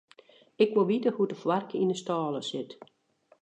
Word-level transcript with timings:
Ik 0.63 0.71
wol 0.73 0.89
witte 0.91 1.11
hoe't 1.15 1.31
de 1.33 1.37
foarke 1.43 1.75
yn 1.83 1.91
'e 1.93 1.97
stâle 2.01 2.41
sit. 2.51 2.71